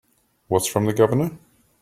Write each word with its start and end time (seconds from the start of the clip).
What's 0.47 0.65
from 0.65 0.85
the 0.87 0.93
Governor? 0.93 1.37